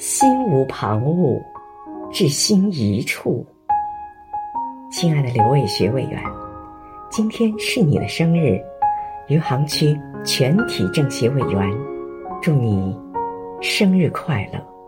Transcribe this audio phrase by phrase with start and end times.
[0.00, 1.38] 心无旁骛
[2.10, 3.44] 至心一处。
[4.90, 6.24] 亲爱的刘伟学委员
[7.10, 8.58] 今天是你的生日
[9.28, 9.94] 余杭区
[10.24, 11.70] 全体政协委员
[12.40, 12.98] 祝你
[13.60, 14.79] 生日快乐。